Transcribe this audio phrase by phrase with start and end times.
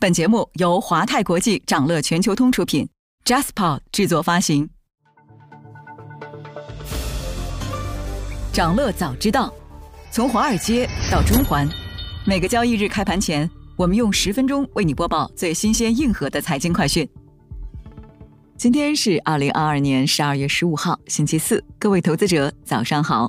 [0.00, 2.88] 本节目由华泰国际掌乐全球通出品
[3.24, 4.70] ，JasPod 制作发行。
[8.52, 9.52] 掌乐早知道，
[10.12, 11.68] 从华尔街到中环，
[12.24, 17.08] 每个交易日开盘前，我们用十分钟为你播报最新鲜、硬核的财经快讯。
[18.56, 23.28] 今天是二零二二年十二月十五号，星期四，各位投资者早上好。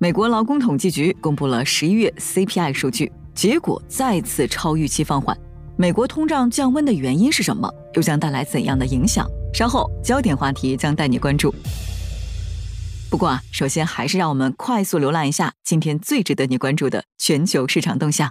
[0.00, 5.38] 美国劳工统计局公布了十一月 CPI 数据，结果再次超预期放缓。
[5.76, 7.68] 美国通胀降温的原因是什么？
[7.94, 9.28] 又将带来怎样的影响？
[9.52, 11.52] 稍后焦点话题将带你关注。
[13.10, 18.30] 不过啊，首先还是让我们快速浏览一下今天最值得你关注的全球市场动向。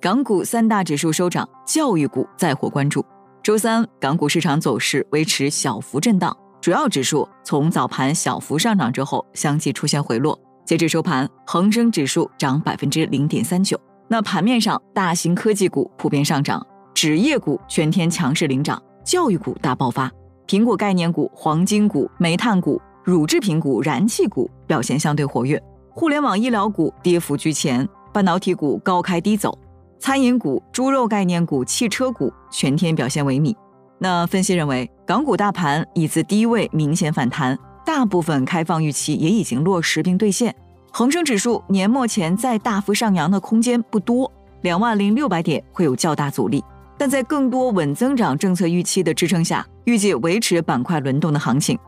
[0.00, 3.06] 港股三大指数收涨，教育股再获关注。
[3.40, 10.36] 周三，港股市场走势维持小幅震荡，主要指数从早盘小幅上涨之后，相继出现回落。
[10.64, 13.78] 截至收盘，恒生指数涨百分之零点三九。
[14.08, 20.10] 那盘面上，大型科技股普遍上涨，纸业股全天强势领涨，教育股大爆发。
[20.46, 29.58] 苹果概念股、黄金股、煤炭股、乳制品股、燃气股表现相对活跃，互联网医疗股跌幅居前，半导体股高开低走，
[29.98, 33.54] 餐饮股、猪肉概念股、汽车股全天表现萎靡。
[33.98, 37.58] 那分析认为，港股大盘已自低位明显反弹。
[37.84, 40.54] 大部分开放预期也已经落实并兑现，
[40.90, 44.30] 恒生指数年末前再大幅上扬的空间不多，
[44.62, 46.64] 两万零六百点会有较大阻力。
[46.96, 51.78] 但在更多稳增长政策预期的支撑下，预计维持板块轮动的行情。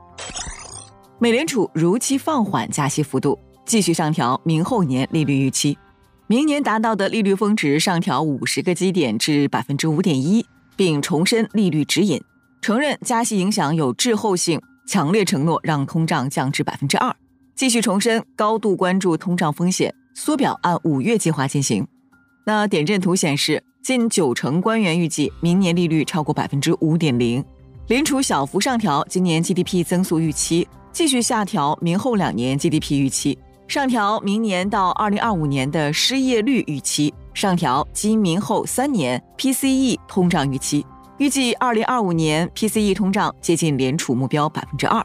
[1.18, 5.78] 美联储如期放缓加息幅度，继续上调明后年利率预期，
[6.26, 12.20] 明年达到的利率峰值上调五十个基点至百分之五点一，并重申利率指引，
[12.60, 14.60] 承认加息影响有滞后性。
[14.86, 17.14] 强烈承诺让通胀降至百分之二，
[17.56, 21.86] 继续重申高度关注通胀风险，缩表按五月计划进行。
[22.46, 27.44] 那点阵图显示，近九成官员预计明年利率超过百分之五点零。
[27.88, 33.36] 联储小幅上调今年 GDP 增速预期，继续下调明后两年 GDP 预期，
[33.66, 40.86] 上调明年到二零二五年的失业率预期，上调今明后三年 PCE 通胀预期。
[41.18, 45.02] 预计二零二五年 PCE 通胀接近联储目标百分之二。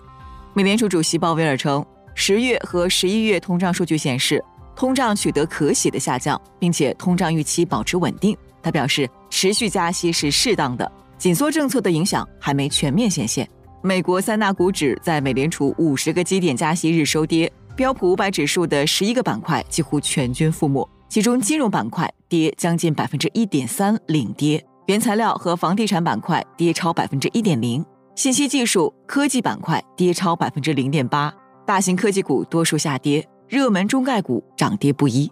[0.54, 4.44] 美联储主席鲍威尔称，十月和十一月通胀数据显示，
[4.76, 8.38] 通胀取得可喜的下降，并且通胀预期保持稳定。
[8.62, 13.50] 他表示，持续加息是适当的，紧缩政策的影响还没全面显现。
[13.82, 24.62] 美国三大股指在美联储五十个基点加息日收跌，标普五百指数的十一个板块几乎全军覆没，其中金融板块跌将近百分之一点三，领跌。
[24.92, 27.82] 原材料和房地产板块跌超百分之一点零，
[28.14, 31.34] 信息技术、科技板块跌超百分之零点八，
[31.66, 35.32] 大型科技股多数下跌，热门中概股涨跌不一。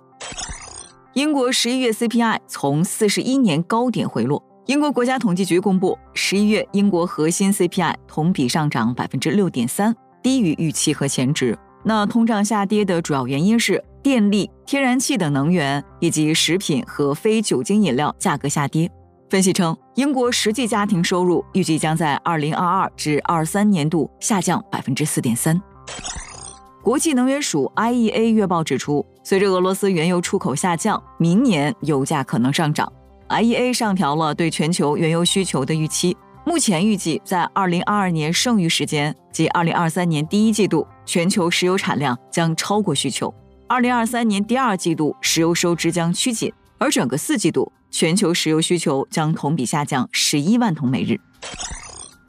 [1.11, 4.41] 英国十一月 CPI 从四十一年高点回落。
[4.67, 9.93] 英国国家统计局公布，十一月英国核心 CPI 同比上涨百分之六点三，
[10.23, 11.59] 低于预期和前值。
[11.83, 18.89] 那通胀下跌的主要原因是电力、天然气等能源以及食品和非酒精饮料价格下跌。
[19.29, 25.61] 分析称，英国实际家庭收入预计将在二零二二至二三年度下降百分之四点三。
[26.81, 32.91] 国际能源署 IEA 月报指出，随着俄罗斯原油出口下降，明年油价可能上涨。
[33.27, 43.31] IEA 上调了对全球原油需求的预期，目前预计在二零二二年剩余时间及二零二三年第一季度，全球石油产量将超过需求；
[43.67, 47.71] 二零二三年第二季度，石油收支将趋紧，而整个四季度。
[47.91, 51.19] 全球石油需求将同比下降十一万桶每日。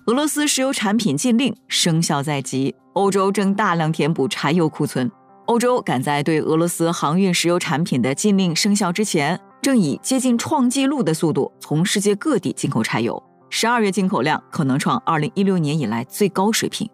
[0.06, 5.10] 俄罗斯石油产品禁令生效在即，欧洲正大量填补柴油库存。
[5.46, 13.22] 欧洲赶在对俄罗斯航运石油产品的禁令生效之前，正以接近创纪录的速度从世界各地进口柴油。
[13.50, 16.88] 十二月进口量可能创二零一六年以来最高水平。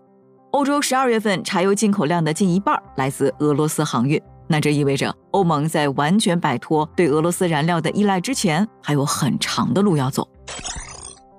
[0.52, 4.20] 欧洲十二月份柴油进口量的近一半来自俄罗斯航运。
[4.48, 10.28] 那这意味着欧盟在完全摆脱对俄罗斯燃料的依赖之前，还有很长的路要走。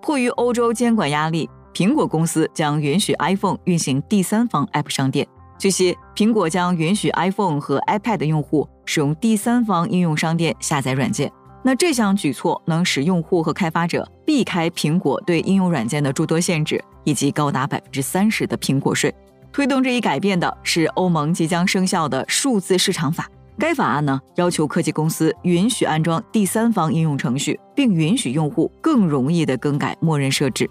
[0.01, 5.27] 迫于欧洲监管压力，苹果公司将允许 iPhone 运行第三方 App 商店。
[5.57, 11.31] 据悉，苹果将允许 iPhone 和 iPad 用户使用第三方应用商店下载软件。
[11.63, 19.13] 那这项举措能使用户和开发者避开苹果对应用软件的诸多限制，以及高达百分之三十的苹果税。
[19.51, 23.29] 推动这一改变的是欧盟即将生效的数字市场法。
[23.59, 30.69] 该法案呢，要求科技公司允许安装第三方应用程序，并允许用户更容易的更改默认设置。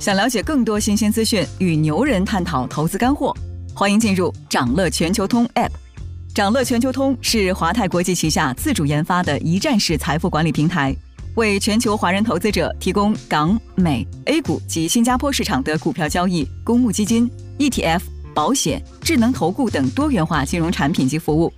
[0.00, 3.32] 想了解更多新鲜资讯，与牛人探讨投资干货，
[3.74, 5.70] 欢迎进入掌乐全球通 App。
[6.34, 10.94] 掌乐全球通是华泰国际旗下自主研发的一站式财富管理平台，
[11.38, 17.30] 为全球华人投资者提供港、美、A 股及新加坡市场的股票交易、公募基金、
[17.60, 18.00] ETF、
[18.34, 21.52] 保险、智能投顾等多元化金融产品及服务。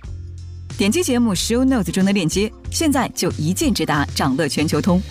[0.77, 5.01] 点击节目 Show Notes 中的链接，现在就一键直达掌乐全球通。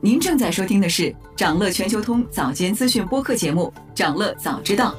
[0.00, 4.94] 您正在收听的是掌乐全球通早间资讯播客节目《掌乐早知道》。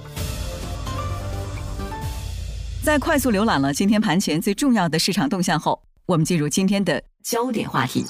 [2.83, 8.03] 在快速浏览了今天盘前最重要的市场动向后，我们进入今天的焦点话题。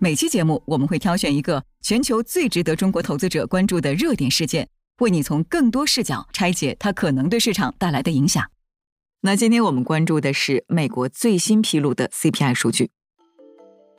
[0.00, 4.66] 每期节目我们会挑选一个全球最值得中国投资者关注的热点事件，
[5.00, 8.42] 为你从更多视角拆解它可能对市场带来的影响。
[9.20, 12.88] 那今天我们关注的是美国最新披露的 CPI 数据。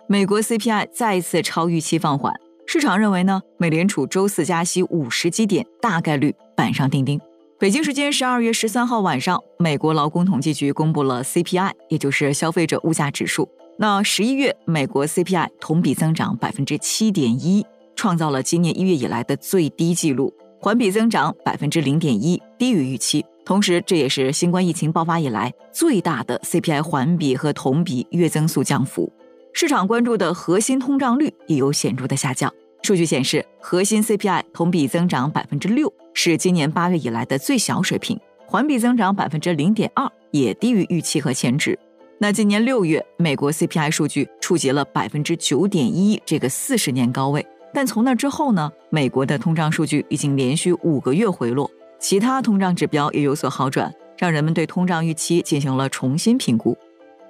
[0.08, 2.34] 美国 CPI 再一次超预期放缓，
[2.66, 7.22] 市场认为呢，美联储周四加息五十基点大概率板上钉钉。
[7.60, 13.50] 北京时间十二月十三号晚上，美国劳工统计局公布了 CPI，也就是消费者物价指数。
[13.78, 17.66] 那十一月美国 CPI 同比增长百分之七点一，
[17.98, 23.26] 创造了今年一月以来的最低纪录，环比增长百分之零点一，低于预期。
[23.44, 29.12] 同时，这也是新冠疫情爆发以来最大的 CPI 环比和同比月增速降幅。
[29.52, 32.54] 市场关注的核心通胀率也有显著的下降。
[32.84, 41.80] 数据显示，核心 CPI 同比增长百分之六，是今年八月以来的最小水平；环比增长百分之零点二，也低于预期和前值。
[42.18, 56.78] 那今年六月，美国 CPI 数据触及了百分之九点一这个四十年高位，但从那之后呢，美国的通胀数据已经连续五个月回落，其他通胀指标也有所好转，让人们对通胀预期进行了重新评估。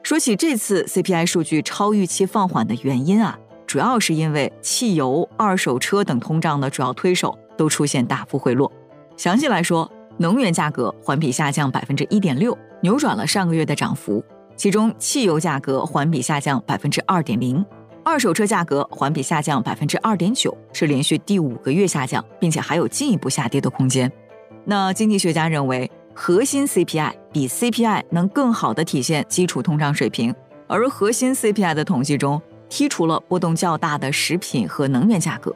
[0.02, 3.38] 说起这次 CPI 数据超预期放缓的原因啊，
[3.68, 8.72] 主要是因为汽油、二手车等通胀的主要推手都出现大幅回落。
[9.20, 14.24] 详细来说，能源价格环比下降百分之一点六，扭转了上个月的涨幅。
[14.56, 17.66] 其中，汽油价格环比下降百分之二点零，
[18.02, 24.10] 二手车价格环比下降百分之二点九，是连续第五个月下降，并且还有进一步下跌的空间。
[24.64, 25.92] 那经济学家认为。
[26.22, 30.36] 核心 CPI 比 CPI 能更好地体现基础通胀水平，
[30.68, 35.56] 而核心 CPI 的统计中剔除了波动较大的食品和能源价格。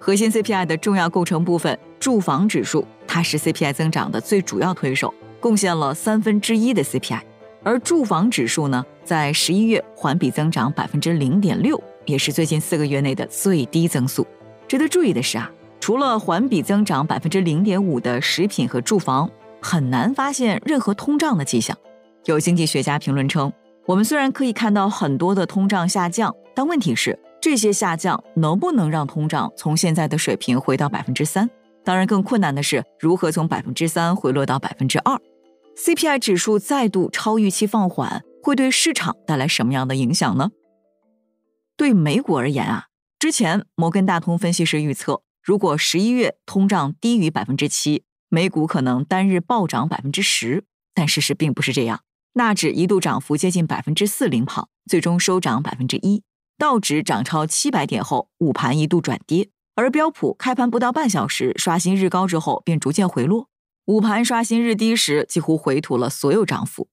[0.00, 7.20] 核心 CPI 的重要构成部分住房指数，它是 CPI 增长的最主要推手，贡献了三分之一的 CPI。
[7.62, 14.26] 而住房指数呢，在十一月环比增长百分之零点六，也是最近四个月内的最低增速。
[14.66, 19.30] 值得注意的是啊，除了环比增长百分之零点五的食品和住房。
[19.62, 21.76] 很难发现任何通胀的迹象。
[22.24, 23.52] 有经济学家评论称，
[23.84, 31.48] 我们虽然可以看到很多的通胀下降，但问题是这些下降能不能让通胀从现在的水平回到百分之三？
[31.82, 35.18] 当然，更困难的是如何从百分之三回落到百分之二。
[35.76, 40.50] CPI 指数再度超预期放缓，会对市场带来什么样的影响呢？
[41.76, 42.88] 对美股而言啊，
[43.18, 48.04] 之前摩根大通分析师预测，如果十一月通胀低于百分之七。
[48.32, 50.64] 美股可能单日暴涨百分之十，
[50.94, 52.02] 但事实并不是这样。
[52.34, 56.22] 纳指一度涨幅接近百分之四领跑，最终收涨百分之一。
[56.60, 63.48] 道指涨超七百点后，午盘一度转跌，而标普开盘不到半小时刷新日高之后便逐渐回落，
[63.86, 66.88] 午盘刷新日低时几乎回吐了所有涨幅。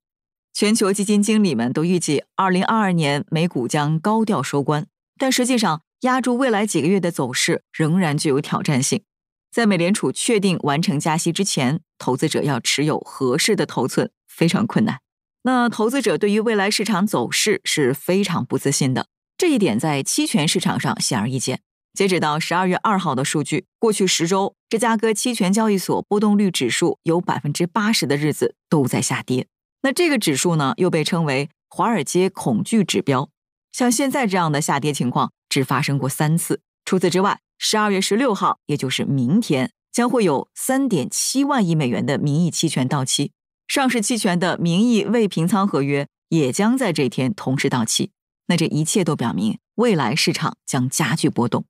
[0.54, 4.88] 全球基金经理们都预计，二零二二年美股将高调收官，
[5.20, 9.04] 但实际上压住未来几个月的走势仍然具有挑战性。
[9.52, 15.02] 在美联储确定完成加息之前，投资者要持有合适的头寸非常困难。
[15.44, 19.08] 那投资者对于未来市场走势是非常不自信的，
[19.38, 21.62] 这一点在期权市场上显而易见。
[21.94, 29.48] 截止到十二月二号的数据，过去十周芝加哥期权交易所波动率指数有百分之八十的日子都在下跌。
[29.84, 33.30] 那这个指数呢，又被称为华尔街恐惧指标。
[33.72, 36.62] 像现在这样的下跌情况只发生过三次。
[36.84, 43.32] 除此之外，十二月十六号，也就是明天，将会有三点七万亿美元的名义期权到期，
[43.68, 48.10] 上市期权的名义未平仓合约也将在这天同时到期。
[48.48, 51.66] 那这一切都表明，未来市场将加剧波动。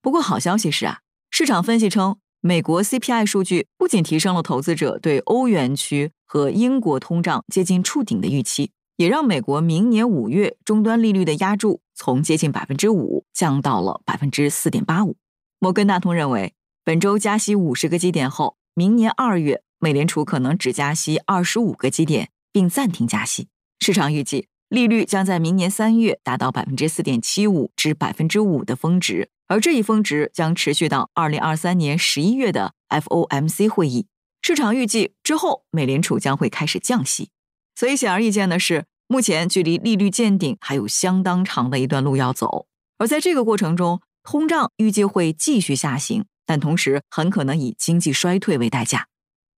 [0.00, 15.16] 不过好消息是啊，市场分析称，美国 CPI 数据不仅提升了投资者对欧元区和英国通胀接近触顶的预期，也让美国明年五月终端利率的压注从接近百分之五降到了百分之四点八五。
[15.58, 23.48] 摩根大通认为，本周加息五十个基点后，明年二月美联储可能只加息二十五个基点，并暂停加息。
[23.78, 34.06] 市场预计利率将在明年三月达到百分之四点七五至百分之五的峰值，而这一峰值将持续到二零二三年十一月的 FOMC 会议。
[34.40, 37.28] 市场预计之后，美联储将会开始降息。
[37.74, 42.66] 所以显而易见的是，目前距离利率见顶还有相当长的一段路要走。
[42.96, 49.08] 而在这个过程中，通胀预计会继续下行，但同时很可能以经济衰退为代价。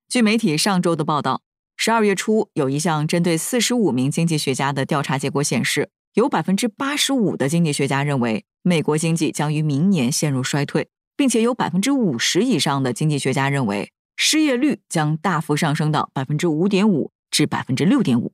[0.09, 1.42] 据媒体上周的报道，
[1.76, 8.44] 十二月初有一项针对四十五名经济学家的调查结果显示，有百分之八十五的经济学家认为。
[8.66, 10.88] 美国经济将于明年陷入衰退，
[11.18, 18.32] 并且有百分之五十以上的经济学家认为失业率将大幅上升到百分之五点五至百分之六点五。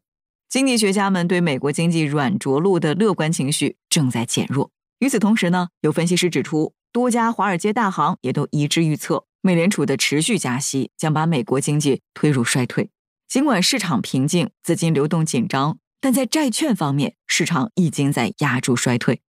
[0.49, 4.71] 经济学家们对美国经济软着陆的乐观情绪正在减弱。
[5.01, 12.91] 与此同时呢，有分析师指出，多家华尔街大行也都一致预测，美联储的持续加息将把美国经济推入衰退。
[13.31, 19.21] 尽管市场平静，资金流动紧张，但在债券方面，市场已经在压住衰退。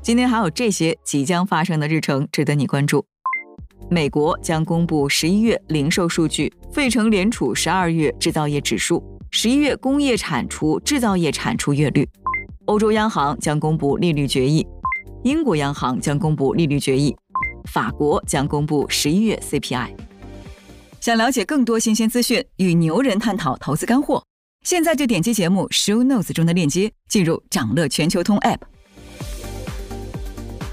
[0.00, 3.04] 今天还有这些即将发生的日程值得你关注：
[3.90, 12.02] 美国将公布十一月零售数据，费城联储十二月制造业指数，十一月工业产出、制造业产出月率；
[12.64, 14.66] 欧洲央行将公布利率决议；
[15.22, 17.14] 英国央行将公布利率决议；
[17.70, 19.90] 法国将公布十一月 CPI。
[21.00, 24.22] 想了解更多新鲜资讯，与牛人探讨投资干货，
[24.66, 28.58] 现在就点击节目 Show Notes 中的链接，进入掌乐全球通 App。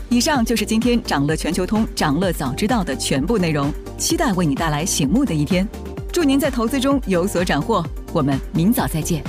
[0.09, 5.65] 以上就是今天掌乐全球通、掌乐早知道的全部内容，期待为你带来醒目的一天。
[6.11, 7.81] 祝您在投资中有所斩获，
[8.11, 9.23] 我们明早再见。